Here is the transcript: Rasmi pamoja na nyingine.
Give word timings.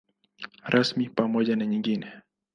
Rasmi 0.63 1.09
pamoja 1.09 1.55
na 1.55 1.65
nyingine. 1.65 2.07